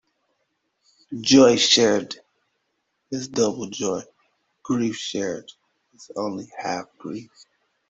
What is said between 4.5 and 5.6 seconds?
grief shared